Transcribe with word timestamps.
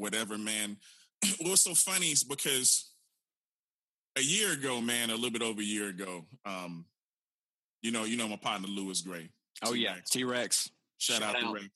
whatever, 0.00 0.38
man. 0.38 0.76
What's 1.40 1.62
so 1.62 1.74
funny 1.74 2.06
is 2.06 2.24
because 2.24 2.90
a 4.16 4.22
year 4.22 4.52
ago, 4.52 4.80
man, 4.80 5.10
a 5.10 5.14
little 5.14 5.30
bit 5.30 5.42
over 5.42 5.60
a 5.60 5.64
year 5.64 5.88
ago, 5.88 6.24
um, 6.44 6.86
you 7.82 7.92
know, 7.92 8.04
you 8.04 8.16
know 8.16 8.28
my 8.28 8.36
partner 8.36 8.68
Lewis 8.68 9.02
Gray. 9.02 9.30
Oh 9.64 9.74
yeah, 9.74 9.96
T 10.10 10.24
Rex. 10.24 10.70
Shout, 10.98 11.22
Shout, 11.22 11.36
out, 11.36 11.40
to 11.40 11.54
Rex. 11.54 11.68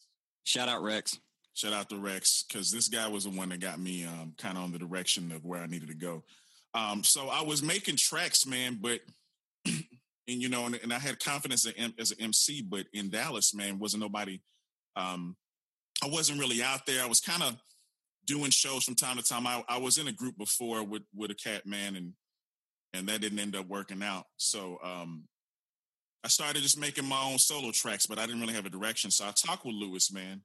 Shout 0.45 0.69
out 0.69 0.83
Rex. 0.83 1.19
Shout 1.55 1.73
out 1.73 1.89
to 1.91 1.97
Rex 1.97 2.45
because 2.49 2.73
this 2.73 2.89
guy 2.89 3.09
was 3.09 3.25
the 3.25 3.31
one 3.31 3.51
that 3.51 3.61
got 3.61 3.79
me 3.79 4.05
um, 4.05 4.35
kind 4.37 4.59
of 4.59 4.65
on 4.65 4.73
the 4.73 4.79
direction 4.79 5.31
of 5.33 5.45
where 5.45 5.61
I 5.63 5.67
needed 5.67 5.89
to 5.89 5.95
go. 5.95 6.25
Um, 6.75 7.05
so 7.05 7.29
I 7.29 7.43
was 7.43 7.63
making 7.63 7.97
tracks, 7.97 8.47
man, 8.47 8.79
but 8.81 9.01
and 9.67 9.85
you 10.27 10.49
know, 10.49 10.67
and, 10.67 10.75
and 10.83 10.93
I 10.93 10.99
had 10.99 11.23
confidence 11.23 11.67
as 11.99 12.11
an 12.11 12.21
MC, 12.21 12.63
but 12.63 12.87
in 12.93 13.11
Dallas, 13.11 13.55
man, 13.55 13.79
wasn't 13.79 14.03
nobody. 14.03 14.41
Um, 14.97 15.37
I 16.03 16.09
wasn't 16.09 16.41
really 16.41 16.63
out 16.63 16.87
there. 16.87 17.03
I 17.03 17.07
was 17.07 17.21
kind 17.21 17.43
of 17.43 17.57
doing 18.27 18.51
shows 18.51 18.85
from 18.85 18.95
time 18.95 19.17
to 19.17 19.23
time. 19.23 19.47
I, 19.47 19.63
I 19.69 19.79
was 19.79 19.99
in 19.99 20.09
a 20.09 20.13
group 20.13 20.37
before 20.37 20.83
with 20.85 21.03
with 21.15 21.31
a 21.31 21.35
cat 21.35 21.67
man, 21.67 21.97
and 21.97 22.13
and 22.93 23.09
that 23.09 23.21
didn't 23.21 23.39
end 23.39 23.57
up 23.57 23.69
working 23.69 24.03
out. 24.03 24.25
So 24.37 24.79
um, 24.83 25.25
I 26.25 26.29
started 26.29 26.63
just 26.63 26.79
making 26.79 27.05
my 27.05 27.23
own 27.23 27.39
solo 27.39 27.71
tracks, 27.73 28.07
but 28.07 28.19
I 28.19 28.27
didn't 28.27 28.41
really 28.41 28.55
have 28.55 28.67
a 28.67 28.71
direction. 28.71 29.11
So 29.11 29.25
I 29.27 29.33
talked 29.33 29.67
with 29.67 29.75
Lewis, 29.75 30.13
man, 30.13 30.43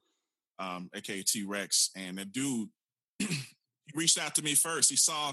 um, 0.58 0.90
aka 0.94 1.22
T 1.22 1.44
Rex, 1.44 1.90
and 1.96 2.18
the 2.18 2.24
dude 2.24 2.68
he 3.18 3.28
reached 3.94 4.18
out 4.18 4.34
to 4.36 4.42
me 4.42 4.54
first. 4.54 4.90
He 4.90 4.96
saw 4.96 5.32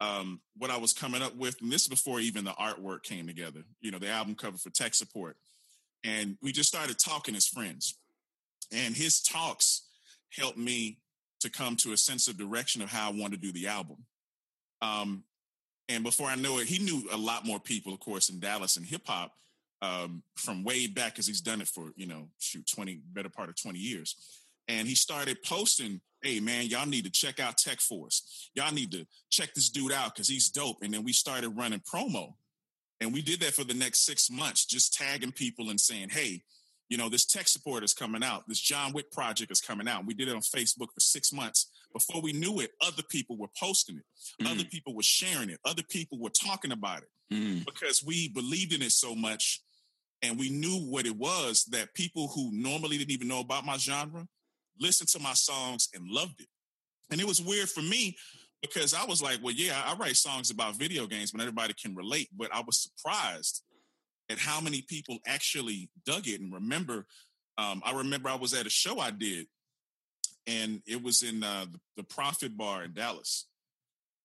um, 0.00 0.40
what 0.56 0.70
I 0.70 0.76
was 0.76 0.92
coming 0.92 1.22
up 1.22 1.36
with, 1.36 1.56
and 1.60 1.70
this 1.70 1.82
is 1.82 1.88
before 1.88 2.20
even 2.20 2.44
the 2.44 2.52
artwork 2.52 3.02
came 3.02 3.26
together. 3.26 3.60
You 3.80 3.90
know, 3.90 3.98
the 3.98 4.08
album 4.08 4.34
cover 4.34 4.56
for 4.56 4.70
tech 4.70 4.94
support, 4.94 5.36
and 6.02 6.36
we 6.42 6.52
just 6.52 6.68
started 6.68 6.98
talking 6.98 7.36
as 7.36 7.46
friends. 7.46 7.98
And 8.72 8.96
his 8.96 9.20
talks 9.20 9.86
helped 10.36 10.58
me 10.58 10.98
to 11.44 11.50
come 11.50 11.76
to 11.76 11.92
a 11.92 11.96
sense 11.96 12.26
of 12.26 12.36
direction 12.36 12.82
of 12.82 12.90
how 12.90 13.10
I 13.10 13.12
want 13.12 13.32
to 13.32 13.38
do 13.38 13.52
the 13.52 13.68
album. 13.68 13.98
Um, 14.82 15.24
and 15.88 16.02
before 16.02 16.26
I 16.26 16.34
know 16.34 16.58
it, 16.58 16.66
he 16.66 16.82
knew 16.82 17.02
a 17.12 17.16
lot 17.16 17.46
more 17.46 17.60
people, 17.60 17.92
of 17.92 18.00
course, 18.00 18.30
in 18.30 18.40
Dallas 18.40 18.76
and 18.76 18.86
hip 18.86 19.02
hop 19.06 19.32
um, 19.82 20.22
from 20.36 20.64
way 20.64 20.86
back 20.86 21.12
because 21.12 21.26
he's 21.26 21.42
done 21.42 21.60
it 21.60 21.68
for 21.68 21.90
you 21.96 22.06
know 22.06 22.28
shoot 22.38 22.66
twenty 22.66 23.00
better 23.12 23.28
part 23.28 23.48
of 23.48 23.60
twenty 23.60 23.78
years. 23.78 24.16
And 24.66 24.88
he 24.88 24.94
started 24.94 25.42
posting, 25.42 26.00
"Hey 26.22 26.40
man, 26.40 26.66
y'all 26.66 26.86
need 26.86 27.04
to 27.04 27.10
check 27.10 27.38
out 27.38 27.58
Tekforce. 27.58 28.22
Y'all 28.54 28.72
need 28.72 28.92
to 28.92 29.06
check 29.30 29.52
this 29.54 29.68
dude 29.68 29.92
out 29.92 30.14
because 30.14 30.28
he's 30.28 30.48
dope." 30.48 30.78
And 30.82 30.92
then 30.92 31.04
we 31.04 31.12
started 31.12 31.50
running 31.50 31.80
promo, 31.80 32.32
and 33.00 33.12
we 33.12 33.20
did 33.20 33.40
that 33.40 33.52
for 33.52 33.64
the 33.64 33.74
next 33.74 34.06
six 34.06 34.30
months, 34.30 34.64
just 34.64 34.94
tagging 34.94 35.32
people 35.32 35.68
and 35.68 35.78
saying, 35.78 36.08
"Hey, 36.08 36.42
you 36.94 36.98
know, 36.98 37.08
this 37.08 37.24
tech 37.24 37.48
support 37.48 37.82
is 37.82 37.92
coming 37.92 38.22
out. 38.22 38.44
This 38.46 38.60
John 38.60 38.92
Wick 38.92 39.10
project 39.10 39.50
is 39.50 39.60
coming 39.60 39.88
out. 39.88 40.06
We 40.06 40.14
did 40.14 40.28
it 40.28 40.34
on 40.36 40.42
Facebook 40.42 40.92
for 40.94 41.00
six 41.00 41.32
months. 41.32 41.68
Before 41.92 42.22
we 42.22 42.32
knew 42.32 42.60
it, 42.60 42.70
other 42.80 43.02
people 43.10 43.36
were 43.36 43.48
posting 43.58 43.96
it. 43.96 44.04
Mm. 44.40 44.52
Other 44.52 44.62
people 44.62 44.94
were 44.94 45.02
sharing 45.02 45.50
it. 45.50 45.58
Other 45.64 45.82
people 45.82 46.20
were 46.20 46.30
talking 46.30 46.70
about 46.70 46.98
it 46.98 47.34
mm. 47.34 47.64
because 47.64 48.04
we 48.06 48.28
believed 48.28 48.72
in 48.72 48.80
it 48.80 48.92
so 48.92 49.16
much 49.16 49.60
and 50.22 50.38
we 50.38 50.50
knew 50.50 50.86
what 50.88 51.04
it 51.04 51.16
was 51.16 51.64
that 51.72 51.92
people 51.94 52.28
who 52.28 52.50
normally 52.52 52.96
didn't 52.96 53.10
even 53.10 53.26
know 53.26 53.40
about 53.40 53.66
my 53.66 53.76
genre 53.76 54.28
listened 54.78 55.08
to 55.08 55.18
my 55.18 55.32
songs 55.32 55.88
and 55.96 56.08
loved 56.08 56.40
it. 56.40 56.48
And 57.10 57.20
it 57.20 57.26
was 57.26 57.42
weird 57.42 57.70
for 57.70 57.82
me 57.82 58.16
because 58.62 58.94
I 58.94 59.04
was 59.04 59.20
like, 59.20 59.40
well, 59.42 59.52
yeah, 59.52 59.82
I 59.84 59.96
write 59.96 60.14
songs 60.14 60.52
about 60.52 60.76
video 60.76 61.08
games, 61.08 61.32
but 61.32 61.40
everybody 61.40 61.74
can 61.74 61.96
relate. 61.96 62.28
But 62.36 62.54
I 62.54 62.62
was 62.64 62.78
surprised 62.78 63.64
at 64.34 64.40
how 64.40 64.60
many 64.60 64.82
people 64.82 65.18
actually 65.26 65.88
dug 66.04 66.26
it 66.26 66.40
and 66.40 66.52
remember. 66.52 67.06
Um, 67.56 67.82
I 67.84 67.92
remember 67.92 68.28
I 68.28 68.34
was 68.34 68.52
at 68.52 68.66
a 68.66 68.70
show 68.70 68.98
I 68.98 69.12
did, 69.12 69.46
and 70.46 70.82
it 70.86 71.02
was 71.02 71.22
in 71.22 71.42
uh, 71.44 71.66
the, 71.70 71.80
the 71.98 72.02
Profit 72.02 72.56
Bar 72.56 72.84
in 72.84 72.92
Dallas. 72.92 73.46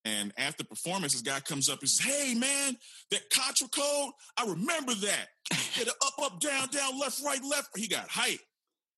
And 0.05 0.33
after 0.37 0.63
performance, 0.63 1.13
this 1.13 1.21
guy 1.21 1.39
comes 1.41 1.69
up 1.69 1.81
and 1.81 1.89
says, 1.89 2.05
Hey, 2.05 2.33
man, 2.33 2.75
that 3.11 3.29
Contra 3.29 3.67
code, 3.67 4.13
I 4.37 4.45
remember 4.45 4.95
that. 4.95 5.27
Hit 5.73 5.87
it 5.87 5.93
up, 6.03 6.13
up, 6.23 6.39
down, 6.39 6.69
down, 6.69 6.99
left, 6.99 7.21
right, 7.23 7.43
left. 7.43 7.77
He 7.77 7.87
got 7.87 8.09
hype 8.09 8.39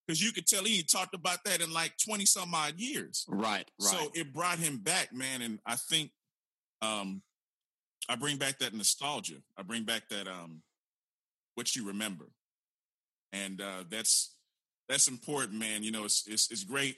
because 0.06 0.22
you 0.22 0.32
could 0.32 0.46
tell 0.46 0.64
he 0.64 0.82
talked 0.82 1.14
about 1.14 1.44
that 1.44 1.60
in 1.60 1.72
like 1.72 1.92
20 2.04 2.24
some 2.24 2.54
odd 2.54 2.74
years. 2.78 3.26
Right, 3.28 3.48
right. 3.48 3.66
So 3.78 4.10
it 4.14 4.32
brought 4.32 4.58
him 4.58 4.78
back, 4.78 5.12
man. 5.12 5.42
And 5.42 5.58
I 5.66 5.76
think 5.76 6.12
um, 6.80 7.20
I 8.08 8.16
bring 8.16 8.36
back 8.36 8.58
that 8.60 8.74
nostalgia. 8.74 9.36
I 9.58 9.62
bring 9.62 9.84
back 9.84 10.08
that 10.08 10.28
um, 10.28 10.62
what 11.54 11.74
you 11.74 11.86
remember. 11.86 12.26
And 13.32 13.60
uh, 13.60 13.84
that's 13.88 14.36
that's 14.88 15.08
important, 15.08 15.58
man. 15.58 15.82
You 15.82 15.92
know, 15.92 16.04
it's 16.04 16.24
it's, 16.26 16.50
it's 16.50 16.64
great 16.64 16.96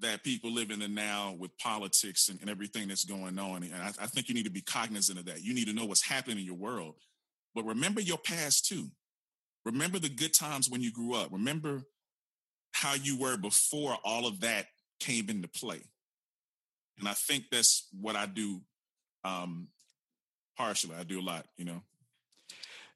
that 0.00 0.22
people 0.22 0.50
live 0.50 0.70
in 0.70 0.80
the 0.80 0.88
now 0.88 1.34
with 1.38 1.56
politics 1.58 2.28
and, 2.28 2.38
and 2.40 2.50
everything 2.50 2.88
that's 2.88 3.04
going 3.04 3.38
on. 3.38 3.62
And 3.62 3.74
I, 3.74 3.88
I 4.00 4.06
think 4.06 4.28
you 4.28 4.34
need 4.34 4.44
to 4.44 4.50
be 4.50 4.60
cognizant 4.60 5.18
of 5.18 5.24
that. 5.24 5.42
You 5.42 5.54
need 5.54 5.68
to 5.68 5.72
know 5.72 5.86
what's 5.86 6.06
happening 6.06 6.38
in 6.38 6.44
your 6.44 6.56
world. 6.56 6.96
But 7.54 7.64
remember 7.64 8.02
your 8.02 8.18
past 8.18 8.66
too. 8.66 8.88
Remember 9.64 9.98
the 9.98 10.10
good 10.10 10.34
times 10.34 10.68
when 10.68 10.82
you 10.82 10.92
grew 10.92 11.14
up. 11.14 11.32
Remember 11.32 11.82
how 12.72 12.94
you 12.94 13.18
were 13.18 13.38
before 13.38 13.96
all 14.04 14.26
of 14.26 14.40
that 14.40 14.66
came 15.00 15.30
into 15.30 15.48
play. 15.48 15.80
And 16.98 17.08
I 17.08 17.12
think 17.12 17.44
that's 17.50 17.88
what 17.98 18.16
I 18.16 18.26
do 18.26 18.60
um, 19.24 19.68
partially. 20.56 20.94
I 20.94 21.04
do 21.04 21.20
a 21.20 21.22
lot, 21.22 21.46
you 21.56 21.64
know. 21.64 21.82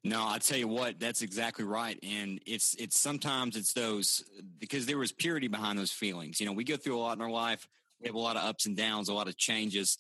No, 0.03 0.27
I 0.27 0.39
tell 0.39 0.57
you 0.57 0.69
what, 0.69 0.99
that's 0.99 1.21
exactly 1.21 1.65
right. 1.65 1.99
And 2.03 2.41
it's 2.47 2.75
it's 2.79 2.99
sometimes 2.99 3.57
it's 3.57 3.75
those 3.75 4.25
because 4.59 4.87
there 4.87 4.97
was 4.99 5.13
purity 5.13 5.49
behind 5.49 5.79
those 5.79 5.93
feelings. 5.93 6.41
You 6.41 6.47
know, 6.47 6.53
we 6.53 6.65
go 6.65 6.77
through 6.77 6.97
a 6.97 7.01
lot 7.01 7.17
in 7.17 7.23
our 7.23 7.31
life. 7.31 7.69
We 8.01 8.07
have 8.07 8.15
a 8.15 8.21
lot 8.21 8.37
of 8.37 8.45
ups 8.45 8.65
and 8.65 8.77
downs, 8.77 9.11
a 9.11 9.15
lot 9.15 9.29
of 9.29 9.37
changes, 9.37 9.99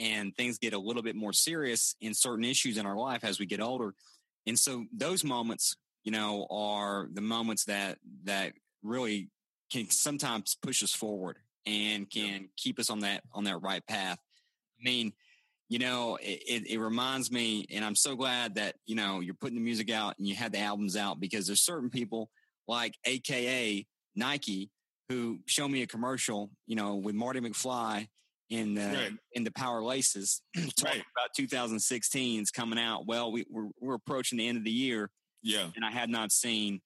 and 0.00 0.34
things 0.34 0.58
get 0.58 0.72
a 0.72 0.78
little 0.78 1.02
bit 1.02 1.14
more 1.14 1.32
serious 1.32 1.94
in 2.00 2.12
certain 2.12 2.44
issues 2.44 2.76
in 2.76 2.86
our 2.86 2.96
life 2.96 3.22
as 3.22 3.38
we 3.38 3.46
get 3.46 3.60
older. 3.60 3.94
And 4.48 4.58
so 4.58 4.86
those 4.92 5.22
moments, 5.22 5.76
you 6.02 6.10
know, 6.10 6.48
are 6.50 7.08
the 7.12 7.20
moments 7.20 7.66
that 7.66 7.98
that 8.24 8.52
really 8.82 9.30
can 9.70 9.88
sometimes 9.90 10.56
push 10.60 10.82
us 10.82 10.92
forward 10.92 11.38
and 11.66 12.10
can 12.10 12.48
keep 12.56 12.80
us 12.80 12.90
on 12.90 13.00
that 13.00 13.22
on 13.32 13.44
that 13.44 13.58
right 13.58 13.86
path. 13.86 14.18
I 14.80 14.84
mean, 14.84 15.12
you 15.68 15.78
know, 15.78 16.16
it, 16.16 16.42
it, 16.46 16.70
it, 16.70 16.78
reminds 16.78 17.30
me, 17.30 17.66
and 17.70 17.84
I'm 17.84 17.96
so 17.96 18.14
glad 18.14 18.54
that, 18.54 18.76
you 18.86 18.94
know, 18.94 19.20
you're 19.20 19.34
putting 19.34 19.56
the 19.56 19.64
music 19.64 19.90
out 19.90 20.14
and 20.18 20.26
you 20.26 20.34
had 20.34 20.52
the 20.52 20.60
albums 20.60 20.96
out 20.96 21.18
because 21.18 21.46
there's 21.46 21.60
certain 21.60 21.90
people 21.90 22.30
like 22.68 22.94
AKA 23.04 23.84
Nike 24.14 24.70
who 25.08 25.40
show 25.46 25.66
me 25.66 25.82
a 25.82 25.86
commercial, 25.86 26.50
you 26.66 26.76
know, 26.76 26.96
with 26.96 27.14
Marty 27.14 27.40
McFly 27.40 28.06
in 28.48 28.74
the, 28.74 28.86
right. 28.86 29.12
in 29.32 29.42
the 29.42 29.50
power 29.50 29.82
laces 29.82 30.40
talking 30.76 31.00
right. 31.00 31.04
about 31.16 31.30
2016's 31.38 32.52
coming 32.52 32.78
out. 32.78 33.06
Well, 33.06 33.32
we, 33.32 33.44
we're, 33.50 33.68
we're 33.80 33.94
approaching 33.94 34.38
the 34.38 34.46
end 34.46 34.58
of 34.58 34.64
the 34.64 34.70
year. 34.70 35.10
Yeah. 35.42 35.66
And 35.74 35.84
I 35.84 35.90
had 35.90 36.10
not 36.10 36.30
seen 36.30 36.80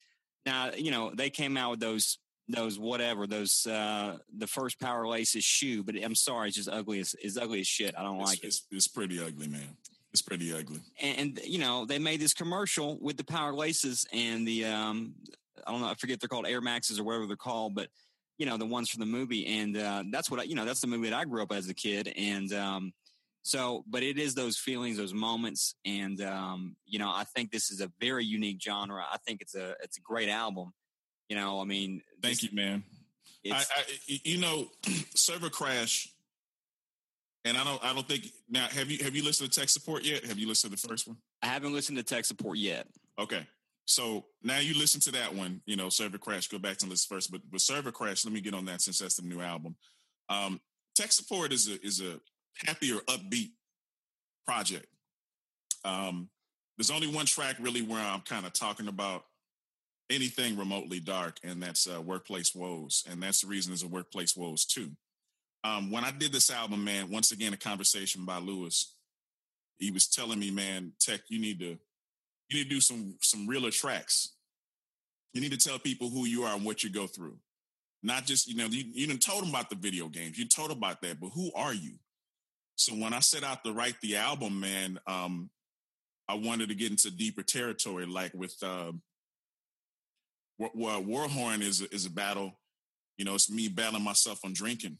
now, 0.46 0.70
you 0.76 0.90
know, 0.90 1.12
they 1.14 1.30
came 1.30 1.56
out 1.56 1.72
with 1.72 1.80
those 1.80 2.18
those 2.50 2.78
whatever 2.78 3.26
those 3.26 3.66
uh 3.66 4.18
the 4.38 4.46
first 4.46 4.80
power 4.80 5.06
laces 5.06 5.44
shoe 5.44 5.82
but 5.82 5.94
i'm 6.02 6.14
sorry 6.14 6.48
it's 6.48 6.56
just 6.56 6.68
ugly 6.68 7.00
as, 7.00 7.14
as 7.24 7.36
ugly 7.36 7.60
as 7.60 7.66
shit. 7.66 7.94
I 7.96 8.02
don't 8.02 8.20
it's, 8.20 8.30
like 8.30 8.44
it's, 8.44 8.66
it. 8.70 8.76
it's 8.76 8.88
pretty 8.88 9.22
ugly 9.22 9.48
man. 9.48 9.76
It's 10.12 10.22
pretty 10.22 10.52
ugly. 10.52 10.80
And, 11.00 11.18
and, 11.18 11.40
you 11.44 11.58
know 11.58 11.86
they 11.86 11.98
made 11.98 12.20
this 12.20 12.34
commercial 12.34 12.98
with 13.00 13.16
the 13.16 13.24
power 13.24 13.52
laces 13.52 14.06
and 14.12 14.46
the 14.46 14.66
um 14.66 15.14
i 15.66 15.70
don't 15.70 15.80
know 15.80 15.88
i 15.88 15.94
forget 15.94 16.20
they're 16.20 16.28
called 16.28 16.46
air 16.46 16.60
maxes 16.60 16.98
or 16.98 17.04
whatever 17.04 17.26
they're 17.26 17.36
called 17.36 17.74
but 17.74 17.88
you 18.38 18.46
know 18.46 18.56
the 18.56 18.66
ones 18.66 18.88
from 18.88 19.00
the 19.00 19.06
movie. 19.06 19.46
And 19.46 19.76
uh 19.76 20.02
that's 20.10 20.30
what 20.30 20.40
I, 20.40 20.44
you 20.44 20.54
know 20.54 20.64
that's 20.64 20.80
the 20.80 20.86
movie 20.86 21.10
that 21.10 21.16
i 21.16 21.24
grew 21.24 21.42
up 21.42 21.52
as 21.52 21.68
a 21.68 21.74
kid. 21.74 22.12
And 22.16 22.52
um 22.52 22.92
so 23.42 23.84
but 23.88 24.02
it 24.02 24.18
is 24.18 24.34
those 24.34 24.56
feelings 24.56 24.96
those 24.96 25.14
moments. 25.14 25.74
And 25.84 26.20
um 26.22 26.76
you 26.86 26.98
know 26.98 27.10
i 27.10 27.24
think 27.24 27.52
this 27.52 27.70
is 27.70 27.80
a 27.80 27.92
very 28.00 28.24
unique 28.24 28.60
genre. 28.60 29.04
I 29.12 29.18
think 29.18 29.42
it's 29.42 29.54
a 29.54 29.74
it's 29.82 29.98
a 29.98 30.00
great 30.00 30.30
album 30.30 30.72
you 31.30 31.36
know, 31.36 31.60
I 31.60 31.64
mean, 31.64 32.02
thank 32.20 32.42
you, 32.42 32.48
man. 32.52 32.82
I, 33.46 33.52
I, 33.56 33.84
you 34.06 34.38
know, 34.38 34.66
server 35.14 35.48
crash, 35.48 36.12
and 37.44 37.56
I 37.56 37.62
don't, 37.62 37.82
I 37.84 37.94
don't 37.94 38.06
think 38.06 38.26
now. 38.50 38.66
Have 38.66 38.90
you 38.90 39.02
have 39.04 39.14
you 39.14 39.24
listened 39.24 39.50
to 39.50 39.60
tech 39.60 39.68
support 39.68 40.02
yet? 40.04 40.24
Have 40.24 40.40
you 40.40 40.48
listened 40.48 40.76
to 40.76 40.82
the 40.82 40.88
first 40.88 41.06
one? 41.06 41.16
I 41.40 41.46
haven't 41.46 41.72
listened 41.72 41.98
to 41.98 42.04
tech 42.04 42.24
support 42.24 42.58
yet. 42.58 42.88
Okay, 43.16 43.46
so 43.86 44.26
now 44.42 44.58
you 44.58 44.76
listen 44.76 45.00
to 45.02 45.12
that 45.12 45.32
one. 45.32 45.62
You 45.66 45.76
know, 45.76 45.88
server 45.88 46.18
crash. 46.18 46.48
Go 46.48 46.58
back 46.58 46.78
to 46.78 46.86
listen 46.86 47.14
first, 47.14 47.30
but 47.30 47.40
with 47.52 47.62
server 47.62 47.92
crash, 47.92 48.24
let 48.24 48.34
me 48.34 48.40
get 48.40 48.52
on 48.52 48.64
that 48.64 48.82
since 48.82 48.98
that's 48.98 49.14
the 49.14 49.22
new 49.22 49.40
album. 49.40 49.76
Um, 50.28 50.60
tech 50.96 51.12
support 51.12 51.52
is 51.52 51.68
a 51.68 51.80
is 51.86 52.00
a 52.00 52.20
happier, 52.66 52.96
upbeat 53.08 53.52
project. 54.44 54.86
Um, 55.84 56.28
there's 56.76 56.90
only 56.90 57.06
one 57.06 57.26
track 57.26 57.54
really 57.60 57.82
where 57.82 58.04
I'm 58.04 58.22
kind 58.22 58.44
of 58.44 58.52
talking 58.52 58.88
about 58.88 59.24
anything 60.10 60.56
remotely 60.56 61.00
dark, 61.00 61.38
and 61.42 61.62
that's 61.62 61.86
uh, 61.86 62.00
Workplace 62.00 62.54
Woes. 62.54 63.04
And 63.08 63.22
that's 63.22 63.40
the 63.40 63.46
reason 63.46 63.70
there's 63.70 63.82
a 63.82 63.88
Workplace 63.88 64.36
Woes 64.36 64.64
too. 64.64 64.90
Um, 65.62 65.90
when 65.90 66.04
I 66.04 66.10
did 66.10 66.32
this 66.32 66.50
album, 66.50 66.84
man, 66.84 67.10
once 67.10 67.32
again, 67.32 67.52
a 67.52 67.56
conversation 67.56 68.24
by 68.24 68.38
Lewis, 68.38 68.94
he 69.78 69.90
was 69.90 70.08
telling 70.08 70.38
me, 70.38 70.50
man, 70.50 70.92
Tech, 71.00 71.20
you 71.28 71.40
need 71.40 71.60
to 71.60 71.78
you 72.48 72.58
need 72.58 72.64
to 72.64 72.70
do 72.70 72.80
some 72.80 73.14
some 73.22 73.46
realer 73.46 73.70
tracks. 73.70 74.34
You 75.32 75.40
need 75.40 75.52
to 75.52 75.58
tell 75.58 75.78
people 75.78 76.10
who 76.10 76.26
you 76.26 76.42
are 76.42 76.54
and 76.54 76.64
what 76.64 76.82
you 76.82 76.90
go 76.90 77.06
through. 77.06 77.36
Not 78.02 78.24
just, 78.24 78.48
you 78.48 78.56
know, 78.56 78.66
you, 78.66 78.84
you 78.92 79.06
didn't 79.06 79.22
told 79.22 79.42
them 79.42 79.50
about 79.50 79.70
the 79.70 79.76
video 79.76 80.08
games. 80.08 80.38
You 80.38 80.48
told 80.48 80.70
about 80.70 81.02
that, 81.02 81.20
but 81.20 81.30
who 81.34 81.52
are 81.54 81.74
you? 81.74 81.92
So 82.76 82.94
when 82.94 83.12
I 83.12 83.20
set 83.20 83.44
out 83.44 83.62
to 83.64 83.72
write 83.72 84.00
the 84.00 84.16
album, 84.16 84.58
man, 84.58 84.98
um, 85.06 85.50
I 86.28 86.34
wanted 86.34 86.70
to 86.70 86.74
get 86.74 86.90
into 86.90 87.10
deeper 87.10 87.42
territory, 87.42 88.06
like 88.06 88.32
with 88.34 88.56
uh, 88.62 88.92
War, 90.74 91.00
Warhorn 91.00 91.62
is 91.62 91.80
a, 91.80 91.94
is 91.94 92.06
a 92.06 92.10
battle. 92.10 92.58
You 93.16 93.24
know, 93.24 93.34
it's 93.34 93.50
me 93.50 93.68
battling 93.68 94.04
myself 94.04 94.40
on 94.44 94.52
drinking. 94.52 94.98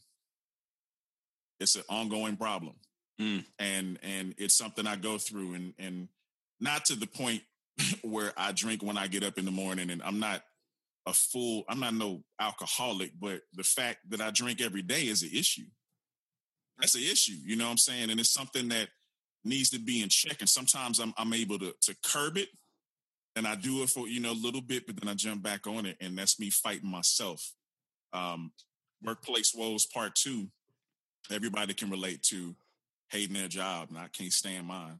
It's 1.59 1.75
an 1.75 1.83
ongoing 1.89 2.37
problem, 2.37 2.75
mm. 3.19 3.45
and 3.59 3.99
and 4.01 4.33
it's 4.37 4.57
something 4.57 4.87
I 4.87 4.95
go 4.95 5.17
through, 5.17 5.53
and 5.53 5.73
and 5.77 6.07
not 6.59 6.85
to 6.85 6.95
the 6.95 7.05
point 7.05 7.43
where 8.01 8.33
I 8.35 8.51
drink 8.51 8.81
when 8.81 8.97
I 8.97 9.07
get 9.07 9.23
up 9.23 9.37
in 9.37 9.45
the 9.45 9.51
morning, 9.51 9.91
and 9.91 10.01
I'm 10.03 10.19
not 10.19 10.43
a 11.05 11.13
full. 11.13 11.63
I'm 11.69 11.79
not 11.79 11.93
no 11.93 12.23
alcoholic, 12.39 13.11
but 13.19 13.41
the 13.53 13.63
fact 13.63 14.09
that 14.09 14.21
I 14.21 14.31
drink 14.31 14.61
every 14.61 14.81
day 14.81 15.03
is 15.03 15.21
an 15.21 15.29
issue. 15.33 15.67
That's 16.79 16.95
an 16.95 17.03
issue, 17.03 17.37
you 17.45 17.55
know 17.55 17.65
what 17.65 17.71
I'm 17.71 17.77
saying, 17.77 18.09
and 18.09 18.19
it's 18.19 18.33
something 18.33 18.69
that 18.69 18.89
needs 19.43 19.69
to 19.69 19.79
be 19.79 20.01
in 20.01 20.09
check. 20.09 20.37
And 20.39 20.49
sometimes 20.49 20.99
I'm 20.99 21.13
I'm 21.17 21.33
able 21.33 21.59
to 21.59 21.75
to 21.81 21.95
curb 22.03 22.37
it, 22.37 22.49
and 23.35 23.47
I 23.47 23.55
do 23.55 23.83
it 23.83 23.89
for 23.89 24.07
you 24.07 24.19
know 24.19 24.31
a 24.31 24.33
little 24.33 24.61
bit, 24.61 24.85
but 24.85 24.99
then 24.99 25.09
I 25.09 25.13
jump 25.13 25.43
back 25.43 25.67
on 25.67 25.85
it, 25.85 25.97
and 26.01 26.17
that's 26.17 26.39
me 26.39 26.49
fighting 26.49 26.89
myself. 26.89 27.53
Um, 28.13 28.51
workplace 29.03 29.53
woes 29.55 29.85
part 29.85 30.15
two. 30.15 30.47
Everybody 31.31 31.73
can 31.73 31.89
relate 31.89 32.23
to 32.23 32.55
hating 33.09 33.35
their 33.35 33.47
job, 33.47 33.89
and 33.89 33.97
I 33.97 34.07
can't 34.07 34.33
stand 34.33 34.67
mine. 34.67 34.99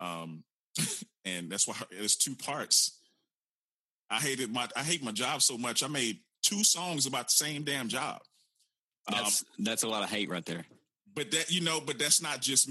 Um, 0.00 0.44
and 1.24 1.50
that's 1.50 1.68
why 1.68 1.74
there's 1.90 2.16
two 2.16 2.34
parts. 2.34 3.00
I 4.10 4.16
hated 4.16 4.52
my 4.52 4.68
I 4.76 4.82
hate 4.82 5.02
my 5.02 5.12
job 5.12 5.42
so 5.42 5.56
much. 5.56 5.82
I 5.82 5.88
made 5.88 6.20
two 6.42 6.64
songs 6.64 7.06
about 7.06 7.28
the 7.28 7.32
same 7.32 7.62
damn 7.62 7.88
job. 7.88 8.20
That's 9.08 9.42
um, 9.42 9.64
that's 9.64 9.82
a 9.82 9.88
lot 9.88 10.02
of 10.02 10.10
hate 10.10 10.28
right 10.28 10.44
there. 10.44 10.64
But 11.14 11.30
that 11.30 11.50
you 11.50 11.60
know, 11.60 11.80
but 11.80 11.98
that's 11.98 12.20
not 12.20 12.40
just 12.40 12.52
me. 12.52 12.62